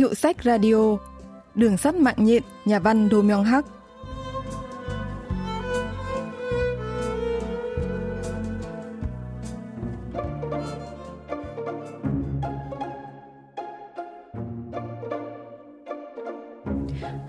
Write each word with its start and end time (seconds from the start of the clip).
Hiệu 0.00 0.14
sách 0.14 0.36
radio 0.44 0.96
Đường 1.54 1.76
sắt 1.76 1.94
mạng 1.94 2.14
nhện 2.18 2.42
Nhà 2.64 2.78
văn 2.78 3.08
Do 3.12 3.22
Myung 3.22 3.44
Hak 3.44 3.64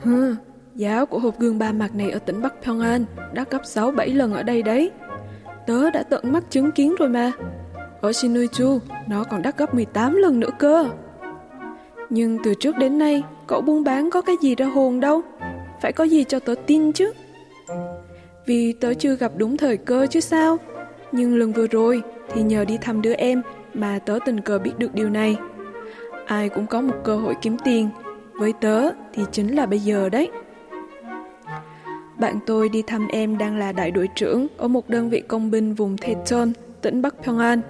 Hừ, 0.02 0.36
giá 0.76 1.06
của 1.06 1.20
hộp 1.20 1.40
gương 1.40 1.60
ba 1.60 1.72
mặt 1.72 1.96
này 1.96 2.12
ở 2.12 2.20
tỉnh 2.20 2.42
Bắc 2.42 2.54
Pyongan 2.64 3.06
đã 3.34 3.46
gấp 3.50 3.62
6-7 3.62 4.18
lần 4.18 4.34
ở 4.34 4.44
đây 4.44 4.62
đấy. 4.62 4.92
Tớ 5.68 5.90
đã 5.90 6.04
tận 6.04 6.32
mắt 6.32 6.44
chứng 6.50 6.72
kiến 6.72 6.96
rồi 7.00 7.10
mà. 7.10 7.32
Ở 8.02 8.14
Shinuichu, 8.14 8.80
nó 9.08 9.24
còn 9.24 9.42
đắt 9.42 9.58
gấp 9.58 9.74
18 9.74 10.16
lần 10.16 10.40
nữa 10.40 10.50
cơ. 10.60 10.90
Nhưng 12.14 12.38
từ 12.44 12.54
trước 12.54 12.78
đến 12.78 12.98
nay, 12.98 13.24
cậu 13.48 13.62
buôn 13.62 13.84
bán 13.84 14.10
có 14.10 14.22
cái 14.22 14.36
gì 14.42 14.56
ra 14.56 14.66
hồn 14.66 15.00
đâu. 15.00 15.22
Phải 15.82 15.94
có 15.94 16.04
gì 16.04 16.24
cho 16.24 16.40
tớ 16.40 16.56
tin 16.68 16.92
chứ. 16.92 17.14
Vì 18.46 18.74
tớ 18.74 18.94
chưa 18.94 19.16
gặp 19.16 19.32
đúng 19.38 19.58
thời 19.58 19.78
cơ 19.78 20.08
chứ 20.10 20.20
sao. 20.20 20.58
Nhưng 21.12 21.36
lần 21.36 21.52
vừa 21.52 21.68
rồi 21.68 22.02
thì 22.34 22.42
nhờ 22.44 22.66
đi 22.66 22.78
thăm 22.78 23.02
đứa 23.02 23.14
em 23.14 23.42
mà 23.74 24.00
tớ 24.06 24.20
tình 24.26 24.42
cờ 24.42 24.60
biết 24.60 24.72
được 24.78 24.94
điều 24.94 25.10
này. 25.10 25.36
Ai 26.26 26.50
cũng 26.50 26.68
có 26.68 26.82
một 26.82 26.96
cơ 27.04 27.16
hội 27.16 27.36
kiếm 27.42 27.58
tiền. 27.64 27.90
Với 28.34 28.54
tớ 28.62 28.90
thì 29.14 29.24
chính 29.32 29.56
là 29.56 29.66
bây 29.66 29.80
giờ 29.80 30.10
đấy. 30.10 30.30
Bạn 32.20 32.40
tôi 32.46 32.70
đi 32.70 32.82
thăm 32.82 33.08
em 33.08 33.38
đang 33.38 33.58
là 33.58 33.72
đại 33.72 33.92
đội 33.92 34.10
trưởng 34.16 34.48
ở 34.58 34.68
một 34.68 34.90
đơn 34.90 35.10
vị 35.10 35.22
công 35.28 35.52
binh 35.52 35.74
vùng 35.74 35.98
Thechon, 35.98 36.52
tỉnh 36.82 37.02
Bắc 37.02 37.16
Pyongan. 37.24 37.62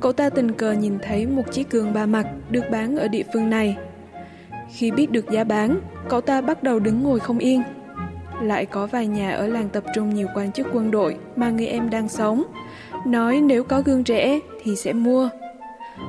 Cậu 0.00 0.12
ta 0.12 0.30
tình 0.30 0.52
cờ 0.52 0.72
nhìn 0.72 0.98
thấy 1.02 1.26
một 1.26 1.42
chiếc 1.52 1.70
gương 1.70 1.92
ba 1.92 2.06
mặt 2.06 2.26
được 2.50 2.64
bán 2.70 2.96
ở 2.96 3.08
địa 3.08 3.22
phương 3.32 3.50
này. 3.50 3.76
Khi 4.70 4.90
biết 4.90 5.10
được 5.10 5.30
giá 5.30 5.44
bán, 5.44 5.80
cậu 6.08 6.20
ta 6.20 6.40
bắt 6.40 6.62
đầu 6.62 6.78
đứng 6.78 7.02
ngồi 7.02 7.20
không 7.20 7.38
yên. 7.38 7.62
Lại 8.42 8.66
có 8.66 8.86
vài 8.86 9.06
nhà 9.06 9.32
ở 9.32 9.46
làng 9.46 9.68
tập 9.68 9.84
trung 9.94 10.14
nhiều 10.14 10.26
quan 10.34 10.52
chức 10.52 10.66
quân 10.72 10.90
đội 10.90 11.16
mà 11.36 11.50
người 11.50 11.66
em 11.66 11.90
đang 11.90 12.08
sống. 12.08 12.44
Nói 13.06 13.40
nếu 13.40 13.64
có 13.64 13.82
gương 13.82 14.04
rẻ 14.06 14.40
thì 14.62 14.76
sẽ 14.76 14.92
mua. 14.92 15.28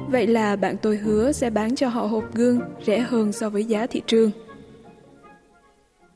Vậy 0.07 0.27
là 0.27 0.55
bạn 0.55 0.75
tôi 0.81 0.97
hứa 0.97 1.31
sẽ 1.31 1.49
bán 1.49 1.75
cho 1.75 1.87
họ 1.87 2.01
hộp 2.01 2.23
gương 2.33 2.59
rẻ 2.85 2.99
hơn 2.99 3.31
so 3.31 3.49
với 3.49 3.63
giá 3.63 3.87
thị 3.87 4.01
trường. 4.07 4.31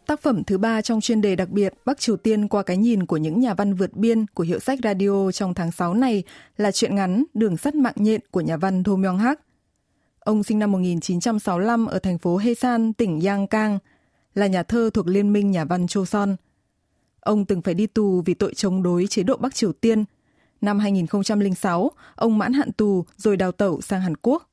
Tác 0.06 0.22
phẩm 0.22 0.44
thứ 0.44 0.58
ba 0.58 0.82
trong 0.82 1.02
chuyên 1.02 1.22
đề 1.22 1.36
đặc 1.36 1.50
biệt 1.50 1.74
Bắc 1.86 2.00
Triều 2.00 2.18
Tiên 2.18 2.48
qua 2.48 2.64
cái 2.64 2.78
nhìn 2.78 3.06
của 3.06 3.18
những 3.18 3.40
nhà 3.40 3.54
văn 3.54 3.74
vượt 3.74 3.94
biên 3.94 4.26
của 4.26 4.44
hiệu 4.44 4.60
sách 4.60 4.80
radio 4.84 5.32
trong 5.32 5.54
tháng 5.54 5.72
6 5.72 5.94
này 5.94 6.24
là 6.58 6.72
truyện 6.72 6.96
ngắn 6.96 7.24
Đường 7.34 7.58
sắt 7.58 7.76
mạng 7.76 7.94
nhện 7.96 8.22
của 8.32 8.42
nhà 8.42 8.58
văn 8.58 8.84
Thô 8.84 8.96
Myong 8.96 9.18
Hak. 9.18 9.40
Ông 10.20 10.44
sinh 10.44 10.60
năm 10.60 10.72
1965 10.72 11.86
ở 11.86 12.00
thành 12.00 12.18
phố 12.18 12.38
Hesan, 12.38 12.94
tỉnh 12.94 13.22
Yangkang, 13.22 13.80
là 14.34 14.48
nhà 14.48 14.64
thơ 14.64 14.90
thuộc 14.94 15.08
Liên 15.08 15.34
minh 15.34 15.52
Nhà 15.52 15.66
văn 15.66 15.88
Choson. 15.88 16.36
Ông 17.20 17.46
từng 17.46 17.62
phải 17.62 17.74
đi 17.74 17.88
tù 17.88 18.22
vì 18.26 18.34
tội 18.34 18.54
chống 18.54 18.84
đối 18.84 19.08
chế 19.08 19.24
độ 19.24 19.38
Bắc 19.38 19.56
Triều 19.56 19.74
Tiên. 19.74 20.04
Năm 20.62 20.80
2006, 20.80 21.92
ông 22.16 22.38
mãn 22.38 22.54
hạn 22.54 22.72
tù 22.72 23.06
rồi 23.18 23.38
đào 23.38 23.52
tẩu 23.52 23.82
sang 23.82 24.02
Hàn 24.02 24.16
Quốc. 24.22 24.50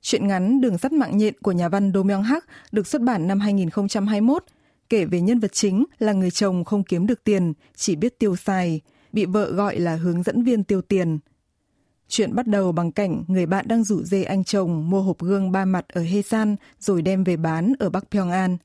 Chuyện 0.00 0.28
ngắn 0.28 0.60
Đường 0.60 0.78
sắt 0.78 0.92
mạng 0.92 1.16
nhện 1.16 1.34
của 1.42 1.52
nhà 1.52 1.68
văn 1.68 1.92
Do 1.92 2.02
Myung 2.02 2.22
Hak 2.22 2.44
được 2.72 2.86
xuất 2.86 3.02
bản 3.02 3.26
năm 3.26 3.40
2021 3.40 4.44
kể 4.88 5.04
về 5.04 5.20
nhân 5.20 5.38
vật 5.38 5.52
chính 5.52 5.84
là 5.98 6.12
người 6.12 6.30
chồng 6.30 6.64
không 6.64 6.84
kiếm 6.84 7.06
được 7.06 7.24
tiền, 7.24 7.52
chỉ 7.74 7.96
biết 7.96 8.18
tiêu 8.18 8.36
xài, 8.36 8.80
bị 9.12 9.24
vợ 9.24 9.52
gọi 9.52 9.78
là 9.78 9.96
hướng 9.96 10.22
dẫn 10.22 10.42
viên 10.42 10.64
tiêu 10.64 10.82
tiền. 10.82 11.18
Chuyện 12.08 12.34
bắt 12.34 12.46
đầu 12.46 12.72
bằng 12.72 12.92
cảnh 12.92 13.24
người 13.28 13.46
bạn 13.46 13.68
đang 13.68 13.84
rủ 13.84 14.02
dê 14.02 14.22
anh 14.22 14.44
chồng 14.44 14.90
mua 14.90 15.02
hộp 15.02 15.18
gương 15.18 15.52
ba 15.52 15.64
mặt 15.64 15.88
ở 15.88 16.02
Hesan 16.02 16.56
rồi 16.78 17.02
đem 17.02 17.24
về 17.24 17.36
bán 17.36 17.72
ở 17.78 17.90
Bắc 17.90 18.10
Pyongan. 18.10 18.56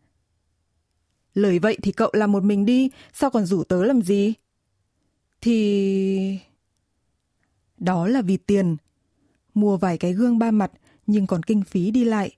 Lời 1.34 1.60
vậy 1.60 1.78
thì 1.82 1.92
cậu 1.92 2.10
làm 2.14 2.32
một 2.32 2.44
mình 2.44 2.66
đi, 2.66 2.90
sao 3.14 3.30
còn 3.30 3.46
rủ 3.46 3.64
tớ 3.64 3.84
làm 3.84 4.02
gì? 4.02 4.34
Thì... 5.42 6.40
Đó 7.78 8.08
là 8.08 8.22
vì 8.22 8.38
tiền. 8.38 8.78
Mua 9.54 9.78
vài 9.78 9.98
cái 9.98 10.14
gương 10.14 10.40
ba 10.40 10.52
mặt 10.52 10.72
nhưng 11.08 11.28
còn 11.28 11.44
kinh 11.44 11.64
phí 11.64 11.92
đi 11.92 12.04
lại. 12.04 12.32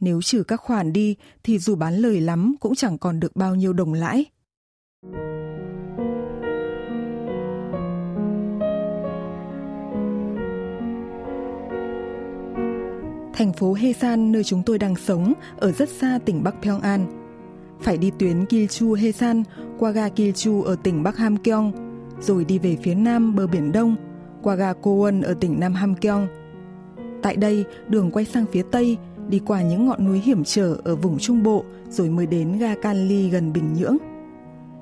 Nếu 0.00 0.22
trừ 0.22 0.42
các 0.42 0.60
khoản 0.60 0.92
đi 0.92 1.16
thì 1.42 1.58
dù 1.58 1.74
bán 1.74 1.94
lời 1.94 2.20
lắm 2.20 2.54
cũng 2.60 2.74
chẳng 2.74 2.98
còn 2.98 3.20
được 3.20 3.36
bao 3.36 3.54
nhiêu 3.54 3.72
đồng 3.72 3.92
lãi. 3.92 4.24
Thành 13.34 13.52
phố 13.52 13.74
Hesan 13.74 14.32
nơi 14.32 14.44
chúng 14.44 14.62
tôi 14.66 14.78
đang 14.78 14.96
sống 14.96 15.32
ở 15.58 15.72
rất 15.72 15.88
xa 15.88 16.18
tỉnh 16.24 16.42
Bắc 16.42 16.54
Pyongan. 16.62 17.06
Phải 17.80 17.98
đi 17.98 18.10
tuyến 18.18 18.46
Kilchu 18.46 18.92
Hesan 18.92 19.42
qua 19.78 19.90
ga 19.90 20.08
Kilchu 20.08 20.62
ở 20.62 20.76
tỉnh 20.82 21.02
Bắc 21.02 21.16
Hamgyong, 21.16 21.72
rồi 22.20 22.44
đi 22.44 22.58
về 22.58 22.76
phía 22.82 22.94
nam 22.94 23.36
bờ 23.36 23.46
biển 23.46 23.72
Đông 23.72 23.96
qua 24.42 24.54
ga 24.54 24.72
Kowon 24.72 25.22
ở 25.22 25.34
tỉnh 25.40 25.60
Nam 25.60 25.74
Hamgyong. 25.74 26.28
Tại 27.22 27.36
đây, 27.36 27.64
đường 27.88 28.10
quay 28.10 28.24
sang 28.24 28.46
phía 28.52 28.62
Tây 28.70 28.98
đi 29.30 29.38
qua 29.46 29.62
những 29.62 29.86
ngọn 29.86 30.04
núi 30.04 30.20
hiểm 30.20 30.44
trở 30.44 30.76
ở 30.84 30.96
vùng 30.96 31.18
Trung 31.18 31.42
Bộ 31.42 31.64
rồi 31.88 32.10
mới 32.10 32.26
đến 32.26 32.58
ga 32.58 32.74
Canli 32.74 33.28
gần 33.28 33.52
Bình 33.52 33.74
Nhưỡng. 33.74 33.96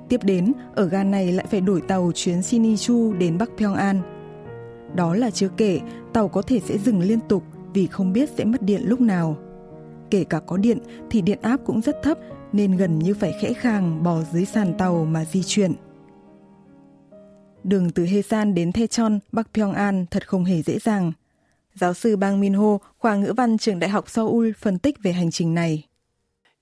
Tiếp 0.08 0.20
đến, 0.24 0.52
ở 0.74 0.88
ga 0.88 1.04
này 1.04 1.32
lại 1.32 1.46
phải 1.50 1.60
đổi 1.60 1.80
tàu 1.80 2.12
chuyến 2.14 2.42
Shinichu 2.42 3.12
đến 3.12 3.38
Bắc 3.38 3.50
Pyongan. 3.58 4.00
Đó 4.94 5.14
là 5.14 5.30
chưa 5.30 5.48
kể, 5.56 5.80
tàu 6.12 6.28
có 6.28 6.42
thể 6.42 6.60
sẽ 6.60 6.78
dừng 6.78 7.00
liên 7.00 7.18
tục 7.28 7.42
vì 7.74 7.86
không 7.86 8.12
biết 8.12 8.30
sẽ 8.36 8.44
mất 8.44 8.62
điện 8.62 8.82
lúc 8.84 9.00
nào. 9.00 9.36
Kể 10.10 10.24
cả 10.24 10.40
có 10.40 10.56
điện 10.56 10.78
thì 11.10 11.22
điện 11.22 11.38
áp 11.42 11.60
cũng 11.66 11.80
rất 11.80 11.96
thấp 12.02 12.18
nên 12.52 12.76
gần 12.76 12.98
như 12.98 13.14
phải 13.14 13.32
khẽ 13.40 13.52
khàng 13.52 14.02
bò 14.02 14.22
dưới 14.32 14.44
sàn 14.44 14.74
tàu 14.78 15.04
mà 15.04 15.24
di 15.24 15.42
chuyển. 15.42 15.72
Đường 17.64 17.90
từ 17.90 18.04
Hesan 18.04 18.54
đến 18.54 18.72
Thechon, 18.72 19.18
Bắc 19.32 19.48
Pyongan 19.54 20.06
thật 20.10 20.28
không 20.28 20.44
hề 20.44 20.62
dễ 20.62 20.78
dàng. 20.78 21.12
Giáo 21.77 21.93
sư 21.93 22.15
Bang 22.15 22.39
Minho, 22.39 22.77
khoa 22.97 23.15
ngữ 23.15 23.33
văn 23.37 23.57
trường 23.57 23.79
Đại 23.79 23.89
học 23.89 24.09
Seoul 24.09 24.51
phân 24.51 24.79
tích 24.79 24.95
về 25.03 25.11
hành 25.11 25.31
trình 25.31 25.53
này. 25.53 25.83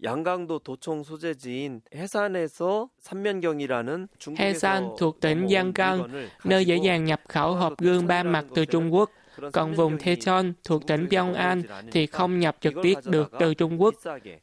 양강도 0.04 0.60
도청 0.60 1.04
소재지인 1.04 1.82
해산에서 1.94 2.90
삼면경이라는 3.00 4.08
Hesan 4.38 4.96
thuộc 4.98 5.20
tỉnh 5.20 5.48
Yangon, 5.48 6.10
nơi 6.44 6.66
dễ 6.66 6.76
dàng 6.76 7.06
nhập 7.06 7.22
khẩu 7.30 7.56
hộp 7.56 7.74
gương 7.78 8.08
ba 8.08 8.24
mặt 8.24 8.46
từ 8.56 8.66
Trung 8.66 8.94
Quốc. 8.94 9.12
Còn 9.53 9.75
vùng 9.75 9.99
Thechon 9.99 10.53
thuộc 10.65 10.87
tỉnh 10.87 11.07
Pyongan 11.11 11.63
thì 11.93 12.07
không 12.07 12.39
nhập 12.39 12.57
trực 12.61 12.75
tiếp 12.83 12.95
được 13.05 13.33
từ 13.41 13.55
Trung 13.55 13.83
Quốc. 13.83 13.95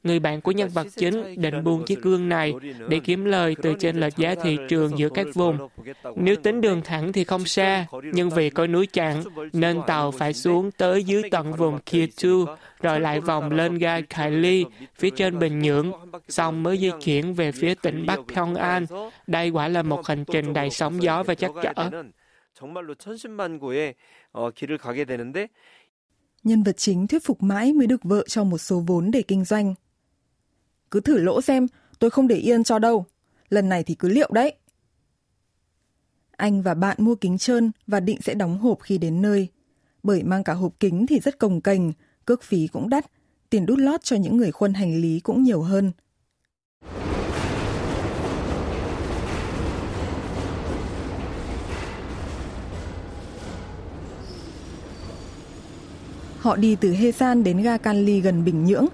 Người 0.03 0.19
bạn 0.19 0.41
của 0.41 0.51
nhân 0.51 0.69
vật 0.69 0.87
chính 0.95 1.41
định 1.41 1.63
buôn 1.63 1.85
chiếc 1.85 2.01
gương 2.01 2.29
này 2.29 2.53
để 2.87 2.99
kiếm 3.03 3.25
lời 3.25 3.55
từ 3.61 3.73
trên 3.79 3.99
lệch 3.99 4.17
giá 4.17 4.35
thị 4.43 4.57
trường 4.69 4.97
giữa 4.97 5.09
các 5.09 5.27
vùng. 5.33 5.57
Nếu 6.15 6.35
tính 6.35 6.61
đường 6.61 6.81
thẳng 6.81 7.13
thì 7.13 7.23
không 7.23 7.45
xa, 7.45 7.85
nhưng 8.13 8.29
vì 8.29 8.49
có 8.49 8.67
núi 8.67 8.87
chặn 8.87 9.23
nên 9.53 9.81
tàu 9.87 10.11
phải 10.11 10.33
xuống 10.33 10.71
tới 10.71 11.03
dưới 11.03 11.23
tận 11.31 11.53
vùng 11.53 11.79
Kyechu 11.91 12.45
rồi 12.81 12.99
lại 12.99 13.19
vòng 13.19 13.51
lên 13.51 13.77
ga 13.77 14.01
Kaili 14.01 14.65
phía 14.95 15.09
trên 15.09 15.39
Bình 15.39 15.59
Nhưỡng, 15.59 15.91
xong 16.29 16.63
mới 16.63 16.77
di 16.77 16.91
chuyển 17.03 17.33
về 17.33 17.51
phía 17.51 17.75
tỉnh 17.75 18.05
Bắc 18.05 18.19
Pyongan. 18.35 18.85
Đây 19.27 19.49
quả 19.49 19.67
là 19.67 19.83
một 19.83 20.07
hành 20.07 20.25
trình 20.25 20.53
đầy 20.53 20.69
sóng 20.69 21.03
gió 21.03 21.23
và 21.23 21.35
chắc 21.35 21.51
chở. 21.63 21.89
정말로 22.54 22.94
천신만고의 22.94 23.94
어, 24.32 24.50
길을 24.50 24.78
가게 24.78 25.04
되는데 25.04 25.48
Nhân 26.44 26.62
vật 26.62 26.76
chính 26.76 27.06
thuyết 27.06 27.24
phục 27.24 27.42
mãi 27.42 27.72
mới 27.72 27.86
được 27.86 28.04
vợ 28.04 28.24
cho 28.28 28.44
một 28.44 28.58
số 28.58 28.84
vốn 28.86 29.10
để 29.10 29.22
kinh 29.22 29.44
doanh. 29.44 29.74
Cứ 30.90 31.00
thử 31.00 31.18
lỗ 31.18 31.40
xem, 31.40 31.66
tôi 31.98 32.10
không 32.10 32.28
để 32.28 32.36
yên 32.36 32.64
cho 32.64 32.78
đâu. 32.78 33.04
Lần 33.48 33.68
này 33.68 33.82
thì 33.82 33.94
cứ 33.94 34.08
liệu 34.08 34.28
đấy. 34.32 34.54
Anh 36.36 36.62
và 36.62 36.74
bạn 36.74 36.96
mua 37.00 37.14
kính 37.14 37.38
trơn 37.38 37.70
và 37.86 38.00
định 38.00 38.20
sẽ 38.20 38.34
đóng 38.34 38.58
hộp 38.58 38.80
khi 38.80 38.98
đến 38.98 39.22
nơi. 39.22 39.48
Bởi 40.02 40.22
mang 40.22 40.44
cả 40.44 40.52
hộp 40.52 40.72
kính 40.80 41.06
thì 41.06 41.20
rất 41.20 41.38
cồng 41.38 41.60
cành, 41.60 41.92
cước 42.24 42.42
phí 42.42 42.66
cũng 42.66 42.88
đắt, 42.88 43.06
tiền 43.50 43.66
đút 43.66 43.78
lót 43.78 44.02
cho 44.02 44.16
những 44.16 44.36
người 44.36 44.52
khuân 44.52 44.74
hành 44.74 45.00
lý 45.00 45.20
cũng 45.20 45.42
nhiều 45.42 45.62
hơn. 45.62 45.92
Họ 56.43 56.55
đi 56.55 56.75
từ 56.75 56.91
Hesan 56.91 57.43
đến 57.43 57.61
ga 57.61 57.77
Canli 57.77 58.21
gần 58.21 58.45
Bình 58.45 58.65
Nhưỡng. 58.65 58.87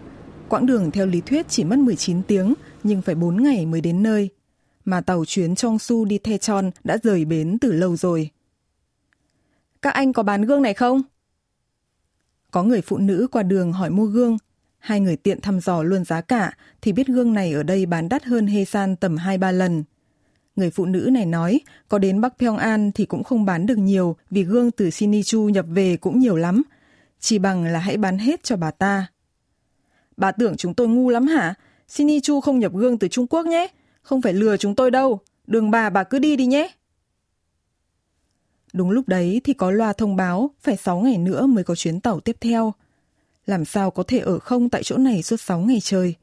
Quãng 0.49 0.65
đường 0.65 0.91
theo 0.91 1.05
lý 1.05 1.21
thuyết 1.21 1.45
chỉ 1.49 1.63
mất 1.63 1.79
19 1.79 2.23
tiếng, 2.23 2.53
nhưng 2.83 3.01
phải 3.01 3.15
4 3.15 3.43
ngày 3.43 3.65
mới 3.65 3.81
đến 3.81 4.03
nơi. 4.03 4.29
Mà 4.85 5.01
tàu 5.01 5.25
chuyến 5.25 5.55
Chongsu 5.55 6.05
đi 6.05 6.17
Thechon 6.17 6.71
đã 6.83 6.97
rời 7.03 7.25
bến 7.25 7.57
từ 7.61 7.71
lâu 7.71 7.95
rồi. 7.95 8.29
Các 9.81 9.93
anh 9.93 10.13
có 10.13 10.23
bán 10.23 10.41
gương 10.41 10.61
này 10.61 10.73
không? 10.73 11.01
Có 12.51 12.63
người 12.63 12.81
phụ 12.81 12.97
nữ 12.97 13.27
qua 13.31 13.43
đường 13.43 13.73
hỏi 13.73 13.89
mua 13.89 14.05
gương. 14.05 14.37
Hai 14.79 14.99
người 14.99 15.15
tiện 15.15 15.41
thăm 15.41 15.59
dò 15.59 15.83
luôn 15.83 16.05
giá 16.05 16.21
cả 16.21 16.57
thì 16.81 16.91
biết 16.91 17.07
gương 17.07 17.33
này 17.33 17.53
ở 17.53 17.63
đây 17.63 17.85
bán 17.85 18.09
đắt 18.09 18.23
hơn 18.23 18.47
Hesan 18.47 18.95
tầm 18.95 19.15
2-3 19.15 19.51
lần. 19.51 19.83
Người 20.55 20.69
phụ 20.69 20.85
nữ 20.85 21.09
này 21.11 21.25
nói 21.25 21.59
có 21.87 21.97
đến 21.97 22.21
Bắc 22.21 22.33
Pyongan 22.39 22.91
thì 22.91 23.05
cũng 23.05 23.23
không 23.23 23.45
bán 23.45 23.65
được 23.65 23.77
nhiều 23.77 24.15
vì 24.29 24.43
gương 24.43 24.71
từ 24.71 24.89
Shinichu 24.89 25.49
nhập 25.49 25.65
về 25.69 25.97
cũng 25.97 26.19
nhiều 26.19 26.35
lắm– 26.35 26.63
chỉ 27.19 27.39
bằng 27.39 27.63
là 27.63 27.79
hãy 27.79 27.97
bán 27.97 28.17
hết 28.17 28.43
cho 28.43 28.57
bà 28.57 28.71
ta. 28.71 29.07
Bà 30.17 30.31
tưởng 30.31 30.57
chúng 30.57 30.73
tôi 30.73 30.87
ngu 30.87 31.09
lắm 31.09 31.27
hả? 31.27 31.53
Shinichu 31.87 32.41
không 32.41 32.59
nhập 32.59 32.73
gương 32.73 32.99
từ 32.99 33.07
Trung 33.07 33.27
Quốc 33.27 33.45
nhé. 33.45 33.67
Không 34.01 34.21
phải 34.21 34.33
lừa 34.33 34.57
chúng 34.57 34.75
tôi 34.75 34.91
đâu. 34.91 35.19
Đường 35.47 35.71
bà 35.71 35.89
bà 35.89 36.03
cứ 36.03 36.19
đi 36.19 36.35
đi 36.35 36.45
nhé. 36.45 36.71
Đúng 38.73 38.89
lúc 38.91 39.07
đấy 39.07 39.41
thì 39.43 39.53
có 39.53 39.71
loa 39.71 39.93
thông 39.93 40.15
báo 40.15 40.49
phải 40.61 40.77
6 40.77 40.99
ngày 40.99 41.17
nữa 41.17 41.45
mới 41.45 41.63
có 41.63 41.75
chuyến 41.75 41.99
tàu 41.99 42.19
tiếp 42.19 42.37
theo. 42.41 42.73
Làm 43.45 43.65
sao 43.65 43.91
có 43.91 44.03
thể 44.03 44.19
ở 44.19 44.39
không 44.39 44.69
tại 44.69 44.83
chỗ 44.83 44.97
này 44.97 45.23
suốt 45.23 45.41
6 45.41 45.59
ngày 45.59 45.79
trời? 45.81 46.15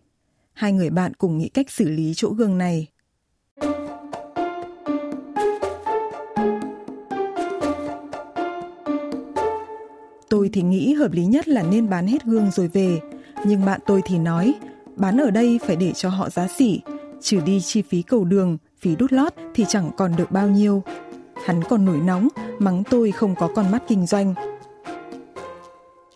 Hai 0.52 0.72
người 0.72 0.90
bạn 0.90 1.14
cùng 1.14 1.38
nghĩ 1.38 1.48
cách 1.48 1.70
xử 1.70 1.88
lý 1.88 2.12
chỗ 2.16 2.30
gương 2.30 2.58
này. 2.58 2.86
Tôi 10.28 10.50
thì 10.52 10.62
nghĩ 10.62 10.94
hợp 10.94 11.12
lý 11.12 11.24
nhất 11.24 11.48
là 11.48 11.62
nên 11.62 11.88
bán 11.90 12.06
hết 12.06 12.24
gương 12.24 12.50
rồi 12.50 12.68
về, 12.68 13.00
nhưng 13.44 13.64
bạn 13.64 13.80
tôi 13.86 14.02
thì 14.04 14.18
nói, 14.18 14.54
bán 14.96 15.20
ở 15.20 15.30
đây 15.30 15.58
phải 15.66 15.76
để 15.76 15.92
cho 15.92 16.08
họ 16.08 16.30
giá 16.30 16.48
xỉ, 16.48 16.80
trừ 17.20 17.40
đi 17.46 17.60
chi 17.60 17.82
phí 17.82 18.02
cầu 18.02 18.24
đường, 18.24 18.58
phí 18.80 18.96
đút 18.96 19.12
lót 19.12 19.32
thì 19.54 19.64
chẳng 19.68 19.90
còn 19.96 20.16
được 20.16 20.30
bao 20.30 20.48
nhiêu. 20.48 20.82
Hắn 21.44 21.64
còn 21.64 21.84
nổi 21.84 21.96
nóng, 21.96 22.28
mắng 22.58 22.82
tôi 22.90 23.12
không 23.12 23.34
có 23.34 23.48
con 23.54 23.70
mắt 23.70 23.82
kinh 23.88 24.06
doanh. 24.06 24.34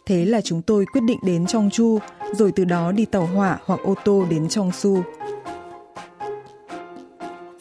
Thế 0.06 0.24
là 0.24 0.40
chúng 0.40 0.62
tôi 0.62 0.84
quyết 0.92 1.00
định 1.00 1.18
đến 1.22 1.46
Trong 1.46 1.70
Chu, 1.70 1.98
rồi 2.32 2.52
từ 2.52 2.64
đó 2.64 2.92
đi 2.92 3.04
tàu 3.04 3.26
hỏa 3.26 3.58
hoặc 3.64 3.80
ô 3.84 3.94
tô 4.04 4.26
đến 4.30 4.48
Trong 4.48 4.72
Su. 4.72 5.02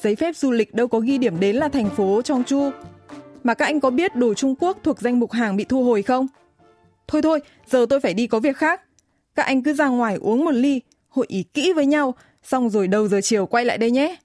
Giấy 0.01 0.15
phép 0.15 0.35
du 0.35 0.51
lịch 0.51 0.73
đâu 0.73 0.87
có 0.87 0.99
ghi 0.99 1.17
điểm 1.17 1.39
đến 1.39 1.55
là 1.55 1.69
thành 1.69 1.89
phố 1.89 2.21
Trong 2.21 2.43
Chu. 2.43 2.69
Mà 3.43 3.53
các 3.53 3.65
anh 3.65 3.79
có 3.79 3.89
biết 3.89 4.15
đồ 4.15 4.33
Trung 4.33 4.55
Quốc 4.59 4.77
thuộc 4.83 5.01
danh 5.01 5.19
mục 5.19 5.31
hàng 5.31 5.57
bị 5.57 5.63
thu 5.63 5.83
hồi 5.83 6.01
không? 6.01 6.27
Thôi 7.09 7.21
thôi, 7.21 7.39
giờ 7.69 7.85
tôi 7.89 8.00
phải 8.00 8.13
đi 8.13 8.27
có 8.27 8.39
việc 8.39 8.57
khác. 8.57 8.81
Các 9.35 9.44
anh 9.44 9.63
cứ 9.63 9.73
ra 9.73 9.88
ngoài 9.88 10.15
uống 10.15 10.45
một 10.45 10.51
ly, 10.51 10.81
hội 11.09 11.25
ý 11.29 11.44
kỹ 11.44 11.73
với 11.73 11.85
nhau, 11.85 12.13
xong 12.44 12.69
rồi 12.69 12.88
đầu 12.88 13.07
giờ 13.07 13.21
chiều 13.23 13.45
quay 13.45 13.65
lại 13.65 13.77
đây 13.77 13.91
nhé. 13.91 14.15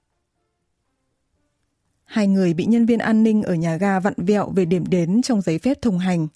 Hai 2.05 2.27
người 2.27 2.53
bị 2.53 2.65
nhân 2.65 2.85
viên 2.85 2.99
an 2.99 3.23
ninh 3.23 3.43
ở 3.43 3.53
nhà 3.55 3.77
ga 3.77 3.99
vặn 3.99 4.13
vẹo 4.17 4.49
về 4.55 4.65
điểm 4.65 4.83
đến 4.89 5.21
trong 5.21 5.41
giấy 5.41 5.59
phép 5.59 5.81
thông 5.81 5.99
hành. 5.99 6.27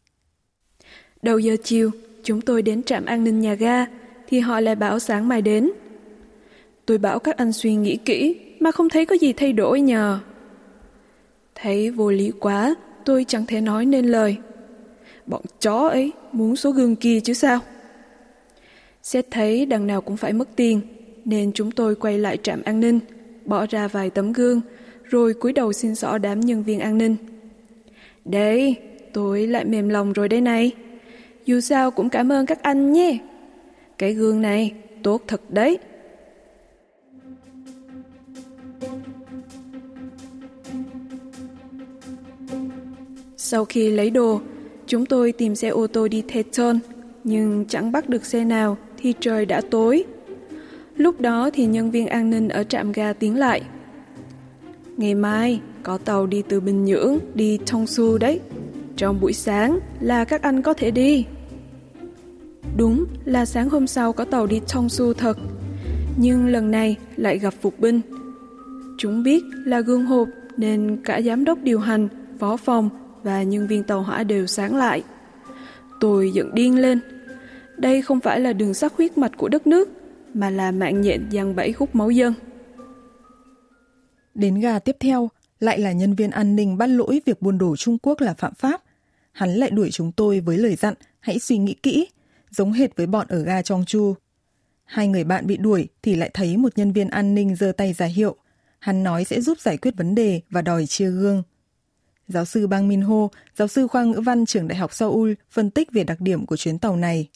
Đầu 1.22 1.40
giờ 1.40 1.56
chiều, 1.64 1.92
chúng 2.24 2.42
tôi 2.42 2.62
đến 2.62 2.84
trạm 2.84 3.06
an 3.06 3.24
ninh 3.24 3.42
nhà 3.42 3.54
ga, 3.54 3.86
thì 4.28 4.40
họ 4.40 4.60
lại 4.60 4.76
bảo 4.76 5.00
sáng 5.00 5.28
mai 5.28 5.42
đến. 5.42 5.72
Tôi 6.86 6.98
bảo 6.98 7.20
các 7.20 7.38
anh 7.38 7.54
suy 7.54 7.76
nghĩ 7.76 7.98
kỹ, 8.06 8.36
mà 8.60 8.72
không 8.72 8.90
thấy 8.90 9.06
có 9.06 9.16
gì 9.16 9.34
thay 9.34 9.54
đổi 9.54 9.82
nhờ. 9.82 10.20
Thấy 11.56 11.92
vô 11.92 12.12
lý 12.12 12.32
quá, 12.40 12.76
tôi 13.06 13.26
chẳng 13.28 13.46
thể 13.46 13.62
nói 13.62 13.86
nên 13.86 14.06
lời. 14.06 14.38
Bọn 15.30 15.42
chó 15.60 15.88
ấy 15.88 16.12
muốn 16.32 16.56
số 16.56 16.72
gương 16.72 16.96
kia 16.96 17.20
chứ 17.20 17.34
sao? 17.34 17.60
Xét 19.04 19.26
thấy 19.32 19.66
đằng 19.66 19.88
nào 19.88 20.02
cũng 20.02 20.18
phải 20.18 20.34
mất 20.34 20.50
tiền, 20.56 20.82
nên 21.26 21.52
chúng 21.52 21.72
tôi 21.72 21.96
quay 21.96 22.18
lại 22.18 22.38
trạm 22.44 22.62
an 22.66 22.80
ninh, 22.80 23.00
bỏ 23.46 23.66
ra 23.70 23.88
vài 23.88 24.10
tấm 24.10 24.34
gương, 24.34 24.62
rồi 25.04 25.34
cúi 25.34 25.54
đầu 25.54 25.74
xin 25.74 25.96
xỏ 25.96 26.18
đám 26.18 26.40
nhân 26.40 26.64
viên 26.64 26.80
an 26.80 26.98
ninh. 26.98 27.16
Đấy, 28.26 28.76
tôi 29.14 29.48
lại 29.48 29.66
mềm 29.66 29.90
lòng 29.90 30.14
rồi 30.14 30.30
đây 30.30 30.42
này. 30.42 30.72
Dù 31.46 31.60
sao 31.60 31.92
cũng 31.92 32.10
cảm 32.10 32.32
ơn 32.32 32.46
các 32.46 32.64
anh 32.64 32.94
nhé. 32.94 33.18
Cái 33.98 34.14
gương 34.14 34.42
này 34.42 34.74
tốt 35.04 35.22
thật 35.28 35.42
đấy. 35.50 35.80
Sau 43.38 43.66
khi 43.66 43.90
lấy 43.90 44.10
đồ, 44.10 44.42
chúng 44.90 45.06
tôi 45.06 45.32
tìm 45.32 45.56
xe 45.56 45.68
ô 45.68 45.88
tô 45.88 46.08
đi 46.08 46.22
Teton, 46.22 46.80
nhưng 47.24 47.66
chẳng 47.66 47.92
bắt 47.92 48.10
được 48.10 48.26
xe 48.26 48.46
nào 48.46 48.78
thì 48.98 49.14
trời 49.20 49.46
đã 49.46 49.62
tối. 49.62 50.04
Lúc 50.96 51.22
đó 51.22 51.50
thì 51.54 51.66
nhân 51.66 51.92
viên 51.92 52.08
an 52.08 52.30
ninh 52.30 52.50
ở 52.50 52.64
trạm 52.64 52.92
ga 52.92 53.14
tiến 53.14 53.40
lại. 53.40 53.62
Ngày 54.98 55.16
mai 55.16 55.62
có 55.84 55.98
tàu 55.98 56.28
đi 56.28 56.44
từ 56.50 56.60
Bình 56.60 56.86
Nhưỡng 56.86 57.18
đi 57.34 57.60
Tongsu 57.72 58.18
đấy. 58.18 58.40
Trong 58.98 59.20
buổi 59.22 59.34
sáng 59.34 59.80
là 60.00 60.26
các 60.26 60.42
anh 60.42 60.62
có 60.62 60.74
thể 60.74 60.92
đi. 60.92 61.26
Đúng 62.78 63.06
là 63.26 63.46
sáng 63.46 63.70
hôm 63.70 63.88
sau 63.88 64.14
có 64.14 64.26
tàu 64.26 64.48
đi 64.48 64.62
Tongsu 64.74 65.14
thật, 65.14 65.38
nhưng 66.18 66.48
lần 66.48 66.72
này 66.72 66.96
lại 67.16 67.40
gặp 67.40 67.54
phục 67.62 67.80
binh. 67.80 68.02
Chúng 68.98 69.24
biết 69.24 69.44
là 69.66 69.82
gương 69.82 70.06
hộp 70.06 70.28
nên 70.58 70.98
cả 71.04 71.22
giám 71.22 71.46
đốc 71.46 71.60
điều 71.64 71.80
hành, 71.80 72.08
phó 72.40 72.58
phòng 72.58 72.90
và 73.24 73.44
nhân 73.44 73.68
viên 73.68 73.84
tàu 73.84 74.02
hỏa 74.02 74.24
đều 74.24 74.48
sáng 74.48 74.76
lại. 74.76 75.04
Tôi 76.00 76.32
giận 76.32 76.54
điên 76.54 76.82
lên. 76.82 77.00
Đây 77.78 78.02
không 78.02 78.20
phải 78.20 78.40
là 78.40 78.54
đường 78.54 78.74
sắt 78.74 78.94
huyết 78.98 79.18
mạch 79.18 79.32
của 79.38 79.48
đất 79.48 79.68
nước, 79.68 79.90
mà 80.34 80.50
là 80.50 80.72
mạng 80.72 81.02
nhện 81.02 81.30
giăng 81.32 81.56
bẫy 81.56 81.72
hút 81.72 81.96
máu 81.96 82.10
dân. 82.10 82.34
Đến 84.36 84.60
ga 84.60 84.80
tiếp 84.80 84.98
theo, 85.00 85.30
lại 85.60 85.80
là 85.80 85.92
nhân 85.92 86.16
viên 86.16 86.32
an 86.32 86.56
ninh 86.56 86.78
bắt 86.78 86.88
lỗi 86.88 87.22
việc 87.26 87.42
buôn 87.42 87.58
đồ 87.58 87.76
Trung 87.76 87.98
Quốc 88.02 88.22
là 88.22 88.34
phạm 88.34 88.54
pháp. 88.54 88.82
Hắn 89.32 89.50
lại 89.50 89.70
đuổi 89.70 89.90
chúng 89.92 90.12
tôi 90.12 90.40
với 90.40 90.58
lời 90.58 90.76
dặn 90.76 90.94
hãy 91.20 91.40
suy 91.40 91.58
nghĩ 91.58 91.74
kỹ, 91.74 92.08
giống 92.50 92.72
hệt 92.72 92.96
với 92.96 93.08
bọn 93.08 93.28
ở 93.30 93.44
ga 93.44 93.62
Chu. 93.62 94.14
Hai 94.86 95.08
người 95.08 95.24
bạn 95.24 95.48
bị 95.48 95.58
đuổi 95.58 95.88
thì 96.02 96.16
lại 96.16 96.30
thấy 96.34 96.58
một 96.58 96.78
nhân 96.78 96.92
viên 96.92 97.10
an 97.10 97.36
ninh 97.36 97.56
giơ 97.56 97.72
tay 97.78 97.94
ra 97.94 98.06
hiệu. 98.06 98.36
Hắn 98.80 99.04
nói 99.04 99.26
sẽ 99.26 99.42
giúp 99.42 99.60
giải 99.60 99.78
quyết 99.78 99.98
vấn 99.98 100.16
đề 100.16 100.42
và 100.50 100.62
đòi 100.62 100.86
chia 100.86 101.10
gương. 101.10 101.44
Giáo 102.30 102.46
sư 102.46 102.68
Bang 102.68 102.88
Min 102.88 103.02
Ho, 103.02 103.28
giáo 103.56 103.68
sư 103.68 103.88
khoa 103.88 104.04
ngữ 104.04 104.22
văn 104.22 104.46
trường 104.46 104.68
Đại 104.68 104.78
học 104.78 104.94
Seoul 104.94 105.34
phân 105.52 105.70
tích 105.70 105.92
về 105.92 106.04
đặc 106.04 106.18
điểm 106.22 106.46
của 106.46 106.58
chuyến 106.58 106.80
tàu 106.80 106.96
này. 106.96 107.30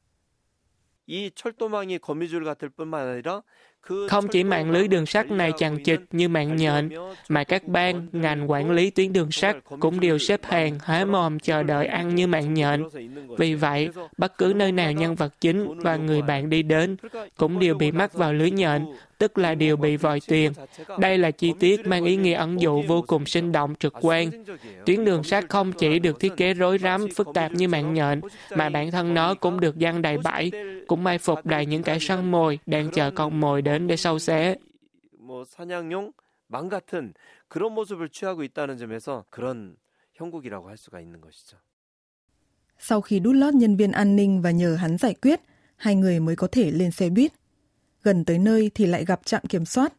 Không 4.10 4.28
chỉ 4.28 4.44
mạng 4.44 4.72
lưới 4.72 4.88
đường 4.88 5.06
sắt 5.06 5.32
này 5.32 5.52
chằng 5.58 5.84
chịt 5.84 6.00
như 6.12 6.30
mạng 6.30 6.56
nhện, 6.56 6.90
mà 7.30 7.44
các 7.44 7.68
bang, 7.68 8.08
ngành 8.12 8.52
quản 8.52 8.72
lý 8.72 8.90
tuyến 8.90 9.14
đường 9.14 9.32
sắt 9.32 9.56
cũng 9.80 10.00
đều 10.00 10.18
xếp 10.18 10.40
hàng 10.44 10.80
há 10.80 11.06
mồm 11.06 11.40
chờ 11.40 11.64
đợi 11.64 11.86
ăn 11.86 12.16
như 12.16 12.28
mạng 12.28 12.54
nhện. 12.54 12.84
Vì 13.38 13.56
vậy, 13.56 13.90
bất 14.18 14.38
cứ 14.38 14.54
nơi 14.56 14.72
nào 14.72 14.92
nhân 14.92 15.16
vật 15.16 15.34
chính 15.42 15.80
và 15.80 15.96
người 15.96 16.22
bạn 16.22 16.50
đi 16.50 16.64
đến 16.64 16.98
cũng 17.38 17.60
đều 17.60 17.76
bị 17.76 17.92
mắc 17.92 18.14
vào 18.14 18.34
lưới 18.34 18.52
nhện 18.52 18.86
tức 19.23 19.39
là 19.39 19.55
đều 19.55 19.77
bị 19.77 19.97
vòi 19.97 20.21
tiền. 20.27 20.53
Đây 20.99 21.19
là 21.19 21.31
chi 21.31 21.53
tiết 21.61 21.87
mang 21.87 22.05
ý 22.05 22.17
nghĩa 22.17 22.35
ẩn 22.35 22.61
dụ 22.61 22.83
vô 22.83 23.05
cùng 23.07 23.27
sinh 23.27 23.53
động 23.53 23.75
trực 23.79 23.95
quan. 24.01 24.31
Tuyến 24.87 25.05
đường 25.05 25.23
sắt 25.25 25.45
không 25.49 25.73
chỉ 25.73 25.99
được 25.99 26.21
thiết 26.21 26.33
kế 26.37 26.55
rối 26.55 26.79
rắm, 26.79 27.07
phức 27.17 27.27
tạp 27.35 27.53
như 27.53 27.69
mạng 27.69 27.95
nhện, 27.95 28.21
mà 28.57 28.69
bản 28.69 28.91
thân 28.91 29.15
nó 29.15 29.35
cũng 29.35 29.61
được 29.61 29.77
giăng 29.79 30.03
đầy 30.03 30.19
bẫy, 30.19 30.51
cũng 30.87 31.05
mai 31.05 31.19
phục 31.19 31.47
đầy 31.47 31.67
những 31.67 31.83
kẻ 31.83 31.99
săn 31.99 32.31
mồi 32.31 32.59
đang 32.67 32.91
chờ 32.91 33.11
con 33.11 33.41
mồi 33.41 33.63
đến 33.63 33.87
để 33.87 33.97
sâu 33.97 34.19
xé. 34.19 34.57
뭐 35.29 35.45
사냥용 35.45 36.13
망 36.49 36.69
같은 36.71 37.13
그런 37.49 37.75
모습을 37.75 38.09
취하고 38.09 38.43
있다는 38.43 38.79
점에서 38.79 39.25
그런 39.31 39.77
형국이라고 40.15 40.69
할 40.69 40.77
수가 40.77 41.01
있는 41.01 41.21
것이죠. 41.21 41.59
Sau 42.79 43.01
khi 43.01 43.21
đút 43.21 43.37
lót 43.37 43.55
nhân 43.55 43.77
viên 43.77 43.93
an 43.93 44.17
ninh 44.17 44.43
và 44.43 44.51
nhờ 44.51 44.75
hắn 44.75 44.99
giải 44.99 45.15
quyết, 45.15 45.41
hai 45.77 45.95
người 45.95 46.21
mới 46.21 46.37
có 46.37 46.49
thể 46.53 46.71
lên 46.71 46.91
xe 46.91 47.11
buýt. 47.11 47.33
Gần 48.04 48.26
tới 48.26 48.40
nơi 48.40 48.72
thì 48.76 48.86
lại 48.86 49.06
gặp 49.06 49.22
trạm 49.26 49.42
kiểm 49.50 49.66
soát. 49.66 49.94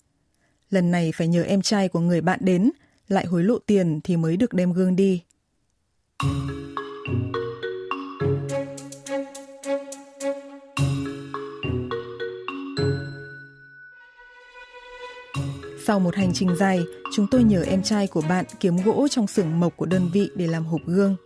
Lần 0.70 0.90
này 0.90 1.12
phải 1.14 1.28
nhờ 1.28 1.42
em 1.42 1.62
trai 1.62 1.88
của 1.88 2.00
người 2.00 2.20
bạn 2.20 2.38
đến, 2.42 2.70
lại 3.08 3.26
hối 3.26 3.44
lộ 3.44 3.58
tiền 3.58 4.00
thì 4.04 4.16
mới 4.16 4.36
được 4.36 4.52
đem 4.52 4.72
gương 4.72 4.96
đi. 4.96 5.22
Sau 15.86 16.00
một 16.00 16.16
hành 16.16 16.32
trình 16.34 16.56
dài, 16.56 16.80
chúng 17.12 17.26
tôi 17.30 17.44
nhờ 17.44 17.62
em 17.62 17.82
trai 17.82 18.06
của 18.06 18.22
bạn 18.28 18.44
kiếm 18.60 18.76
gỗ 18.84 19.08
trong 19.08 19.26
xưởng 19.26 19.60
mộc 19.60 19.76
của 19.76 19.86
đơn 19.86 20.10
vị 20.12 20.30
để 20.34 20.46
làm 20.46 20.66
hộp 20.66 20.80
gương. 20.86 21.16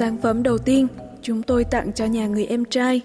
Sản 0.00 0.16
phẩm 0.22 0.42
đầu 0.42 0.58
tiên, 0.58 0.86
chúng 1.22 1.42
tôi 1.42 1.64
tặng 1.64 1.92
cho 1.92 2.04
nhà 2.04 2.26
người 2.26 2.46
em 2.46 2.64
trai. 2.64 3.00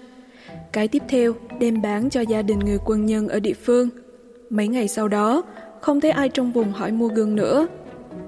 Cái 0.72 0.88
tiếp 0.88 1.02
theo, 1.08 1.32
đem 1.60 1.82
bán 1.82 2.10
cho 2.10 2.20
gia 2.20 2.42
đình 2.42 2.58
người 2.58 2.78
quân 2.84 3.06
nhân 3.06 3.28
ở 3.28 3.40
địa 3.40 3.54
phương. 3.54 3.88
Mấy 4.50 4.68
ngày 4.68 4.88
sau 4.88 5.08
đó, 5.08 5.42
không 5.80 6.00
thấy 6.00 6.10
ai 6.10 6.28
trong 6.28 6.52
vùng 6.52 6.72
hỏi 6.72 6.92
mua 6.92 7.08
gương 7.08 7.36
nữa. 7.36 7.66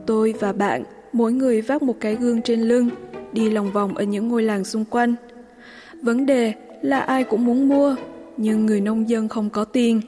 Tôi 0.07 0.35
và 0.41 0.53
bạn, 0.53 0.85
mỗi 1.13 1.33
người 1.33 1.61
vác 1.61 1.83
một 1.83 1.97
cái 2.01 2.15
gương 2.15 2.43
trên 2.43 2.61
lưng, 2.61 2.91
đi 3.33 3.51
lòng 3.51 3.73
vòng 3.73 3.97
ở 3.97 4.05
những 4.05 4.29
ngôi 4.29 4.43
làng 4.43 4.65
xung 4.65 4.85
quanh. 4.85 5.15
Vấn 6.03 6.27
đề 6.27 6.53
là 6.83 7.01
ai 7.01 7.25
cũng 7.25 7.45
muốn 7.45 7.69
mua, 7.69 7.97
nhưng 8.37 8.67
người 8.67 8.81
nông 8.81 9.09
dân 9.09 9.29
không 9.29 9.51
có 9.51 9.65
tiền. 9.65 10.01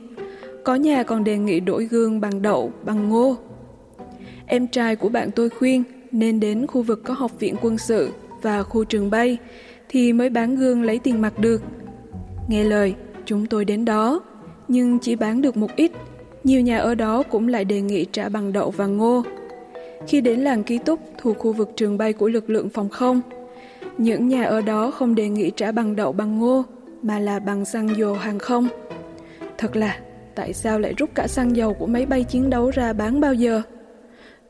Có 0.65 0.75
nhà 0.75 1.03
còn 1.03 1.25
đề 1.25 1.39
nghị 1.39 1.61
đổi 1.61 1.85
gương 1.85 2.21
bằng 2.21 2.43
đậu, 2.43 2.73
bằng 2.85 3.09
ngô. 3.09 3.37
Em 4.47 4.69
trai 4.69 4.97
của 4.97 5.09
bạn 5.09 5.31
tôi 5.31 5.51
khuyên 5.51 5.83
nên 6.13 6.41
đến 6.41 6.67
khu 6.67 6.83
vực 6.83 7.01
có 7.05 7.15
học 7.15 7.31
viện 7.39 7.55
quân 7.63 7.79
sự 7.79 8.11
và 8.43 8.63
khu 8.63 8.85
trường 8.85 9.11
bay 9.11 9.39
thì 9.89 10.13
mới 10.13 10.31
bán 10.31 10.57
gương 10.57 10.83
lấy 10.83 10.99
tiền 10.99 11.21
mặt 11.21 11.39
được. 11.39 11.63
Nghe 12.49 12.65
lời, 12.65 12.95
chúng 13.25 13.47
tôi 13.47 13.65
đến 13.65 13.85
đó, 13.85 14.21
nhưng 14.69 14.99
chỉ 14.99 15.17
bán 15.17 15.43
được 15.43 15.57
một 15.57 15.77
ít. 15.77 15.93
Nhiều 16.45 16.61
nhà 16.61 16.79
ở 16.79 16.95
đó 16.95 17.23
cũng 17.23 17.49
lại 17.49 17.65
đề 17.65 17.81
nghị 17.81 18.07
trả 18.13 18.29
bằng 18.29 18.53
đậu 18.53 18.71
và 18.71 18.87
ngô. 18.87 19.23
Khi 20.07 20.21
đến 20.21 20.41
làng 20.41 20.63
ký 20.63 20.79
túc 20.79 21.01
thuộc 21.19 21.39
khu 21.39 21.53
vực 21.53 21.71
trường 21.77 21.99
bay 21.99 22.13
của 22.13 22.29
lực 22.29 22.51
lượng 22.51 22.69
phòng 22.69 22.89
không, 22.89 23.21
những 23.99 24.29
nhà 24.29 24.45
ở 24.45 24.61
đó 24.61 24.91
không 24.91 25.15
đề 25.15 25.29
nghị 25.29 25.51
trả 25.57 25.73
bằng 25.73 25.97
đậu 25.97 26.13
bằng 26.13 26.39
ngô, 26.39 26.65
mà 27.03 27.19
là 27.19 27.39
bằng 27.39 27.65
xăng 27.65 27.97
dầu 27.99 28.15
hàng 28.15 28.39
không. 28.39 28.69
Thật 29.59 29.77
là, 29.77 29.99
tại 30.35 30.53
sao 30.53 30.79
lại 30.79 30.95
rút 30.97 31.11
cả 31.15 31.27
xăng 31.27 31.57
dầu 31.57 31.75
của 31.75 31.87
máy 31.87 32.07
bay 32.07 32.25
chiến 32.25 32.51
đấu 32.51 32.71
ra 32.71 32.93
bán 32.93 33.21
bao 33.21 33.35
giờ? 33.35 33.63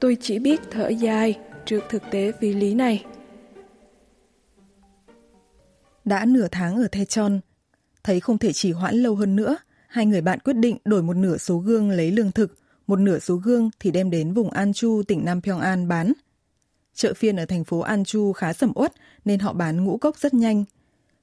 Tôi 0.00 0.16
chỉ 0.20 0.38
biết 0.38 0.60
thở 0.70 0.88
dài 0.88 1.38
trước 1.66 1.84
thực 1.88 2.02
tế 2.10 2.32
phi 2.40 2.52
lý 2.52 2.74
này. 2.74 3.04
Đã 6.10 6.24
nửa 6.24 6.48
tháng 6.50 6.76
ở 6.76 6.88
Thechon, 6.92 7.40
thấy 8.04 8.20
không 8.20 8.38
thể 8.38 8.52
chỉ 8.52 8.72
hoãn 8.72 8.94
lâu 8.94 9.14
hơn 9.14 9.36
nữa, 9.36 9.56
hai 9.88 10.06
người 10.06 10.20
bạn 10.20 10.38
quyết 10.44 10.52
định 10.52 10.76
đổi 10.84 11.02
một 11.02 11.16
nửa 11.16 11.36
số 11.36 11.58
gương 11.58 11.90
lấy 11.90 12.10
lương 12.10 12.32
thực, 12.32 12.54
một 12.86 12.98
nửa 12.98 13.18
số 13.18 13.36
gương 13.36 13.70
thì 13.80 13.90
đem 13.90 14.10
đến 14.10 14.34
vùng 14.34 14.50
Anju, 14.50 15.02
tỉnh 15.02 15.24
Nam 15.24 15.42
Pyongan 15.42 15.88
bán. 15.88 16.12
Chợ 16.94 17.14
phiên 17.14 17.36
ở 17.36 17.46
thành 17.46 17.64
phố 17.64 17.84
Anju 17.84 18.32
khá 18.32 18.52
sầm 18.52 18.72
uất 18.74 18.92
nên 19.24 19.40
họ 19.40 19.52
bán 19.52 19.84
ngũ 19.84 19.98
cốc 19.98 20.18
rất 20.18 20.34
nhanh. 20.34 20.64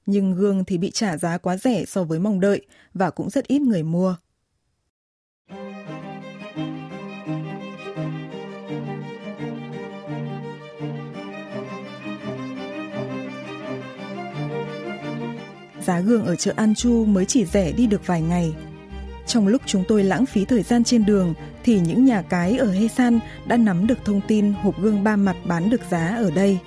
Nhưng 0.06 0.36
gương 0.36 0.65
thì 0.65 0.77
bị 0.77 0.91
trả 0.91 1.17
giá 1.17 1.38
quá 1.38 1.58
rẻ 1.58 1.86
so 1.86 2.03
với 2.03 2.20
mong 2.20 2.39
đợi 2.39 2.65
và 2.94 3.10
cũng 3.10 3.29
rất 3.29 3.48
ít 3.48 3.62
người 3.62 3.84
mua. 3.84 4.15
Giá 15.88 16.00
gương 16.00 16.25
ở 16.25 16.36
chợ 16.36 16.53
An 16.56 16.75
Chu 16.75 17.06
mới 17.06 17.25
chỉ 17.25 17.46
rẻ 17.46 17.72
đi 17.72 17.88
được 17.88 18.08
vài 18.08 18.22
ngày. 18.22 18.53
Trong 19.27 19.48
lúc 19.48 19.62
chúng 19.65 19.84
tôi 19.88 20.03
lãng 20.03 20.25
phí 20.25 20.46
thời 20.46 20.63
gian 20.63 20.84
trên 20.84 21.06
đường 21.06 21.34
thì 21.63 21.79
những 21.79 22.06
nhà 22.06 22.22
cái 22.22 22.58
ở 22.58 22.72
Hesan 22.72 23.20
đã 23.46 23.58
nắm 23.58 23.88
được 23.88 23.98
thông 24.06 24.22
tin 24.27 24.53
hộp 24.53 24.82
gương 24.82 25.03
ba 25.03 25.15
mặt 25.15 25.36
bán 25.46 25.70
được 25.70 25.82
giá 25.89 26.15
ở 26.15 26.32
đây. 26.32 26.60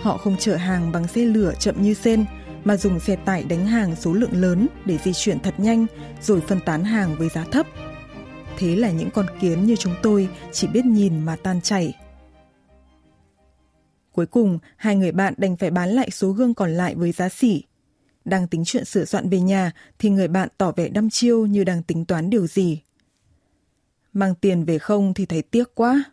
Họ 0.00 0.16
không 0.16 0.36
chở 0.38 0.56
hàng 0.56 0.92
bằng 0.92 1.08
xe 1.08 1.24
lửa 1.24 1.52
chậm 1.58 1.82
như 1.82 1.94
sen, 1.94 2.24
mà 2.64 2.76
dùng 2.76 3.00
xe 3.00 3.16
tải 3.16 3.44
đánh 3.44 3.66
hàng 3.66 3.96
số 3.96 4.12
lượng 4.12 4.40
lớn 4.40 4.66
để 4.84 4.98
di 5.04 5.12
chuyển 5.12 5.40
thật 5.40 5.54
nhanh 5.60 5.86
rồi 6.22 6.40
phân 6.40 6.60
tán 6.60 6.84
hàng 6.84 7.16
với 7.18 7.28
giá 7.28 7.44
thấp. 7.44 7.66
Thế 8.58 8.76
là 8.76 8.90
những 8.90 9.10
con 9.10 9.26
kiến 9.40 9.66
như 9.66 9.76
chúng 9.76 9.94
tôi 10.02 10.28
chỉ 10.52 10.66
biết 10.66 10.84
nhìn 10.84 11.24
mà 11.24 11.36
tan 11.42 11.60
chảy. 11.60 11.94
Cuối 14.12 14.26
cùng, 14.26 14.58
hai 14.76 14.96
người 14.96 15.12
bạn 15.12 15.34
đành 15.36 15.56
phải 15.56 15.70
bán 15.70 15.88
lại 15.88 16.10
số 16.10 16.30
gương 16.30 16.54
còn 16.54 16.70
lại 16.70 16.94
với 16.94 17.12
giá 17.12 17.28
xỉ. 17.28 17.62
Đang 18.28 18.48
tính 18.48 18.62
chuyện 18.64 18.84
sửa 18.84 19.04
soạn 19.04 19.28
về 19.28 19.40
nhà 19.40 19.72
thì 19.98 20.10
người 20.10 20.28
bạn 20.28 20.48
tỏ 20.58 20.72
vẻ 20.76 20.88
đăm 20.88 21.10
chiêu 21.10 21.46
như 21.46 21.64
đang 21.64 21.82
tính 21.82 22.04
toán 22.04 22.30
điều 22.30 22.46
gì. 22.46 22.80
Mang 24.12 24.34
tiền 24.34 24.64
về 24.64 24.78
không 24.78 25.14
thì 25.14 25.26
thấy 25.26 25.42
tiếc 25.42 25.74
quá. 25.74 26.04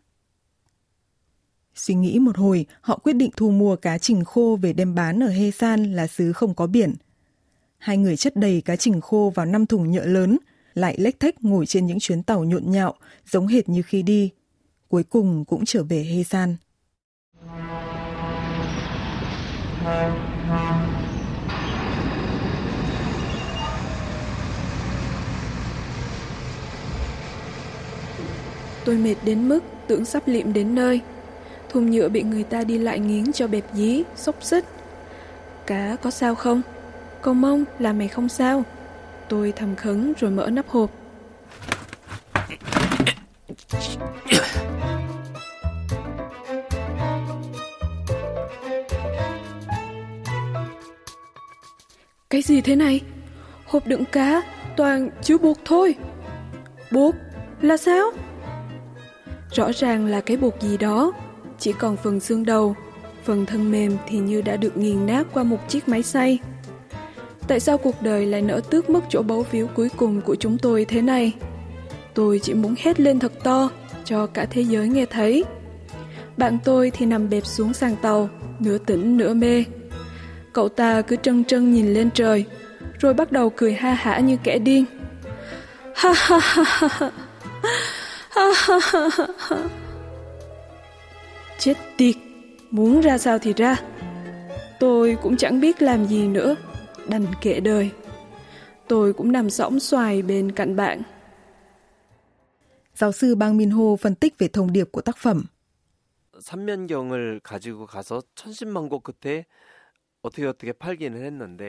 Suy 1.75 1.95
nghĩ 1.95 2.19
một 2.19 2.37
hồi, 2.37 2.65
họ 2.81 2.97
quyết 2.97 3.13
định 3.13 3.31
thu 3.37 3.51
mua 3.51 3.75
cá 3.75 3.97
trình 3.97 4.23
khô 4.23 4.57
về 4.61 4.73
đem 4.73 4.95
bán 4.95 5.23
ở 5.23 5.29
Hê 5.29 5.51
San 5.51 5.93
là 5.93 6.07
xứ 6.07 6.33
không 6.33 6.53
có 6.53 6.67
biển. 6.67 6.93
Hai 7.77 7.97
người 7.97 8.17
chất 8.17 8.35
đầy 8.35 8.61
cá 8.61 8.75
trình 8.75 9.01
khô 9.01 9.31
vào 9.35 9.45
năm 9.45 9.65
thùng 9.65 9.91
nhựa 9.91 10.05
lớn, 10.05 10.37
lại 10.73 10.95
lếch 10.97 11.19
thách 11.19 11.43
ngồi 11.43 11.65
trên 11.65 11.85
những 11.85 11.99
chuyến 11.99 12.23
tàu 12.23 12.43
nhộn 12.43 12.71
nhạo, 12.71 12.93
giống 13.31 13.47
hệt 13.47 13.69
như 13.69 13.81
khi 13.81 14.03
đi. 14.03 14.29
Cuối 14.87 15.03
cùng 15.03 15.45
cũng 15.45 15.65
trở 15.65 15.83
về 15.83 16.03
Hê 16.03 16.23
San. 16.23 16.55
Tôi 28.85 28.95
mệt 28.95 29.15
đến 29.25 29.49
mức 29.49 29.59
tưởng 29.87 30.05
sắp 30.05 30.23
liệm 30.25 30.53
đến 30.53 30.75
nơi. 30.75 31.01
Thùng 31.69 31.91
nhựa 31.91 32.09
bị 32.09 32.23
người 32.23 32.43
ta 32.43 32.63
đi 32.63 32.77
lại 32.77 32.99
nghiến 32.99 33.31
cho 33.33 33.47
bẹp 33.47 33.63
dí, 33.73 34.03
xốc 34.15 34.43
xích. 34.43 34.65
Cá 35.65 35.95
có 36.01 36.11
sao 36.11 36.35
không? 36.35 36.61
Cầu 37.21 37.33
mong 37.33 37.63
là 37.79 37.93
mày 37.93 38.07
không 38.07 38.29
sao. 38.29 38.63
Tôi 39.29 39.53
thầm 39.55 39.75
khấn 39.75 40.13
rồi 40.19 40.31
mở 40.31 40.49
nắp 40.49 40.67
hộp. 40.67 40.91
Cái 52.29 52.41
gì 52.41 52.61
thế 52.61 52.75
này? 52.75 53.01
Hộp 53.65 53.87
đựng 53.87 54.05
cá 54.05 54.41
toàn 54.77 55.09
chứa 55.21 55.37
bột 55.37 55.57
thôi. 55.65 55.95
Bột? 56.91 57.15
Là 57.61 57.77
sao? 57.77 58.11
Rõ 59.55 59.71
ràng 59.71 60.05
là 60.05 60.21
cái 60.21 60.37
bột 60.37 60.61
gì 60.61 60.77
đó, 60.77 61.11
chỉ 61.59 61.73
còn 61.73 61.97
phần 61.97 62.19
xương 62.19 62.45
đầu, 62.45 62.75
phần 63.23 63.45
thân 63.45 63.71
mềm 63.71 63.97
thì 64.07 64.17
như 64.17 64.41
đã 64.41 64.57
được 64.57 64.77
nghiền 64.77 65.05
nát 65.05 65.27
qua 65.33 65.43
một 65.43 65.69
chiếc 65.69 65.87
máy 65.87 66.03
xay. 66.03 66.39
Tại 67.47 67.59
sao 67.59 67.77
cuộc 67.77 68.01
đời 68.01 68.25
lại 68.25 68.41
nỡ 68.41 68.61
tước 68.69 68.89
mất 68.89 69.03
chỗ 69.09 69.21
báu 69.21 69.43
phiếu 69.43 69.67
cuối 69.67 69.89
cùng 69.97 70.21
của 70.21 70.35
chúng 70.35 70.57
tôi 70.57 70.85
thế 70.85 71.01
này? 71.01 71.33
Tôi 72.13 72.39
chỉ 72.43 72.53
muốn 72.53 72.75
hét 72.79 72.99
lên 72.99 73.19
thật 73.19 73.43
to, 73.43 73.69
cho 74.05 74.27
cả 74.27 74.45
thế 74.45 74.61
giới 74.61 74.87
nghe 74.87 75.05
thấy. 75.05 75.43
Bạn 76.37 76.57
tôi 76.63 76.91
thì 76.91 77.05
nằm 77.05 77.29
bẹp 77.29 77.45
xuống 77.45 77.73
sàn 77.73 77.95
tàu, 78.01 78.29
nửa 78.59 78.77
tỉnh 78.77 79.17
nửa 79.17 79.33
mê. 79.33 79.63
Cậu 80.53 80.69
ta 80.69 81.01
cứ 81.01 81.15
trân 81.15 81.43
trân 81.43 81.73
nhìn 81.73 81.93
lên 81.93 82.09
trời, 82.13 82.45
rồi 82.99 83.13
bắt 83.13 83.31
đầu 83.31 83.49
cười 83.49 83.73
ha 83.73 83.93
hả 83.93 84.19
như 84.19 84.37
kẻ 84.43 84.59
điên. 84.59 84.85
Ha 85.95 86.13
ha 86.15 86.39
ha 86.39 86.63
ha 86.65 86.87
ha. 86.91 87.11
Chết 91.58 91.74
tiệt, 91.96 92.14
muốn 92.70 93.00
ra 93.00 93.18
sao 93.18 93.38
thì 93.38 93.52
ra. 93.52 93.76
Tôi 94.80 95.16
cũng 95.22 95.36
chẳng 95.36 95.60
biết 95.60 95.82
làm 95.82 96.06
gì 96.06 96.28
nữa, 96.28 96.56
đành 97.08 97.26
kệ 97.40 97.60
đời. 97.60 97.90
Tôi 98.88 99.12
cũng 99.12 99.32
nằm 99.32 99.50
sõng 99.50 99.80
xoài 99.80 100.22
bên 100.22 100.52
cạnh 100.52 100.76
bạn. 100.76 101.02
Giáo 102.94 103.12
sư 103.12 103.34
Bang 103.34 103.56
Min 103.56 103.70
Ho 103.70 103.96
phân 104.00 104.14
tích 104.14 104.38
về 104.38 104.48
thông 104.48 104.72
điệp 104.72 104.88
của 104.92 105.00
tác 105.00 105.16
phẩm. 105.16 105.44
삼면경을 106.40 107.40
가지고 107.42 107.86
가서 107.86 108.22
천신만고 108.34 109.00
끝에 109.00 109.44